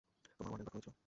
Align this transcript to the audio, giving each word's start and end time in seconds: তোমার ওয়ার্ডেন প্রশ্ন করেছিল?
তোমার 0.37 0.49
ওয়ার্ডেন 0.49 0.65
প্রশ্ন 0.67 0.75
করেছিল? 0.85 0.93